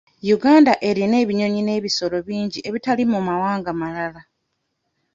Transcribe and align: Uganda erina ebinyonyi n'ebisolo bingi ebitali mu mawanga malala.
Uganda 0.35 0.73
erina 0.89 1.15
ebinyonyi 1.23 1.61
n'ebisolo 1.63 2.17
bingi 2.27 2.59
ebitali 2.67 3.03
mu 3.11 3.19
mawanga 3.27 3.71
malala. 3.79 4.21